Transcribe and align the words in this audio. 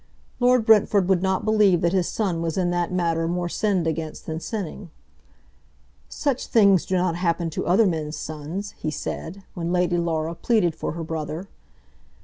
Lord 0.39 0.65
Brentford 0.65 1.07
would 1.07 1.21
not 1.21 1.45
believe 1.45 1.81
that 1.81 1.93
his 1.93 2.07
son 2.09 2.41
was 2.41 2.57
in 2.57 2.71
that 2.71 2.91
matter 2.91 3.27
more 3.27 3.47
sinned 3.47 3.85
against 3.85 4.25
than 4.25 4.39
sinning. 4.39 4.89
"Such 6.09 6.47
things 6.47 6.87
do 6.87 6.97
not 6.97 7.15
happen 7.17 7.51
to 7.51 7.67
other 7.67 7.85
men's 7.85 8.17
sons," 8.17 8.71
he 8.79 8.89
said, 8.89 9.43
when 9.53 9.71
Lady 9.71 9.99
Laura 9.99 10.33
pleaded 10.33 10.73
for 10.73 10.93
her 10.93 11.03
brother. 11.03 11.47